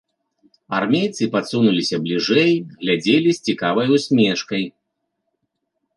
Армейцы 0.77 1.23
падсунуліся 1.35 1.95
бліжэй, 2.07 2.53
глядзелі 2.81 3.29
з 3.41 3.51
цікавай 3.51 3.87
усмешкай. 3.99 4.63